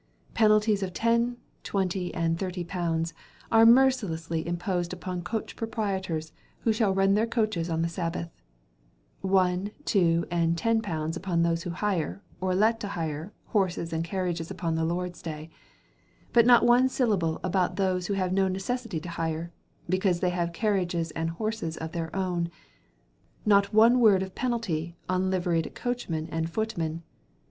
[0.33, 3.13] Penalties of ten, twenty, and thirty pounds,
[3.51, 6.31] are mercilessly imposed upon coach proprietors
[6.61, 8.31] who shall run their coaches on the Sabbath;
[9.21, 14.03] one, two, and ten pounds upon those who hire, or let to hire, horses and
[14.03, 15.51] carriages upon the Lord's day,
[16.33, 19.51] but not one syllable about those who have no necessity to hire,
[19.87, 22.49] because they have carriages and horses of their own;
[23.45, 27.03] not one word of a penalty on liveried coachmen and footmen.